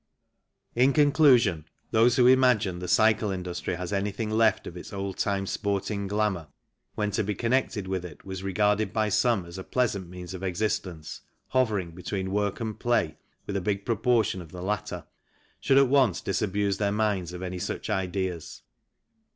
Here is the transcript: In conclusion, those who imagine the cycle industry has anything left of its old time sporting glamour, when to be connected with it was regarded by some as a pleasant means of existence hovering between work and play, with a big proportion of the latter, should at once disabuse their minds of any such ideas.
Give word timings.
In 0.73 0.93
conclusion, 0.93 1.65
those 1.91 2.15
who 2.15 2.25
imagine 2.25 2.79
the 2.79 2.87
cycle 2.87 3.29
industry 3.29 3.75
has 3.75 3.93
anything 3.93 4.31
left 4.31 4.65
of 4.65 4.75
its 4.75 4.91
old 4.91 5.19
time 5.19 5.45
sporting 5.45 6.07
glamour, 6.07 6.47
when 6.95 7.11
to 7.11 7.23
be 7.23 7.35
connected 7.35 7.87
with 7.87 8.03
it 8.03 8.25
was 8.25 8.41
regarded 8.41 8.93
by 8.93 9.09
some 9.09 9.45
as 9.45 9.59
a 9.59 9.63
pleasant 9.63 10.09
means 10.09 10.33
of 10.33 10.41
existence 10.41 11.21
hovering 11.49 11.91
between 11.91 12.31
work 12.31 12.59
and 12.59 12.79
play, 12.79 13.15
with 13.45 13.55
a 13.55 13.61
big 13.61 13.85
proportion 13.85 14.41
of 14.41 14.51
the 14.51 14.63
latter, 14.63 15.05
should 15.59 15.77
at 15.77 15.87
once 15.87 16.19
disabuse 16.19 16.79
their 16.79 16.91
minds 16.91 17.31
of 17.31 17.43
any 17.43 17.59
such 17.59 17.87
ideas. 17.87 18.63